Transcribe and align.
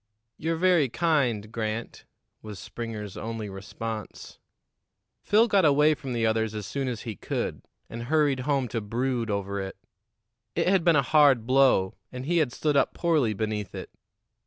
"You're 0.35 0.55
very 0.55 0.89
kind, 0.89 1.51
Grant," 1.51 2.05
was 2.41 2.57
Springer's 2.57 3.15
only 3.15 3.51
response. 3.51 4.39
Phil 5.21 5.47
got 5.47 5.63
away 5.63 5.93
from 5.93 6.13
the 6.13 6.25
others 6.25 6.55
as 6.55 6.65
soon 6.65 6.87
as 6.87 7.01
he 7.01 7.15
could, 7.15 7.61
and 7.87 8.05
hurried 8.05 8.39
home 8.39 8.67
to 8.69 8.81
brood 8.81 9.29
over 9.29 9.59
it. 9.59 9.77
It 10.55 10.67
had 10.67 10.83
been 10.83 10.95
a 10.95 11.03
hard 11.03 11.45
blow, 11.45 11.93
and 12.11 12.25
he 12.25 12.39
had 12.39 12.51
stood 12.51 12.75
up 12.75 12.95
poorly 12.95 13.35
beneath 13.35 13.75
it. 13.75 13.91